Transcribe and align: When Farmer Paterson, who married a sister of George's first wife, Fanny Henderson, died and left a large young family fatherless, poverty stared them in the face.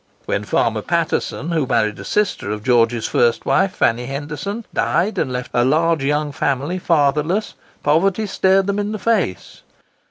When 0.25 0.43
Farmer 0.45 0.81
Paterson, 0.81 1.51
who 1.51 1.67
married 1.67 1.99
a 1.99 2.03
sister 2.03 2.49
of 2.49 2.63
George's 2.63 3.05
first 3.07 3.45
wife, 3.45 3.73
Fanny 3.75 4.07
Henderson, 4.07 4.65
died 4.73 5.19
and 5.19 5.31
left 5.31 5.51
a 5.53 5.63
large 5.63 6.03
young 6.03 6.31
family 6.31 6.79
fatherless, 6.79 7.53
poverty 7.83 8.25
stared 8.25 8.65
them 8.65 8.79
in 8.79 8.93
the 8.93 8.97
face. 8.97 9.61